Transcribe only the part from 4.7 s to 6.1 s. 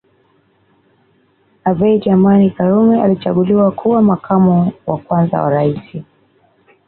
wa kwanza wa Rais